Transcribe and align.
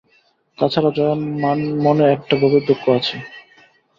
তাছাড়া 0.57 0.89
জয়ার 0.95 1.19
মনে 1.83 2.03
একটা 2.15 2.33
গভীর 2.41 2.63
দুঃখ 2.67 2.83
আছে। 2.97 3.15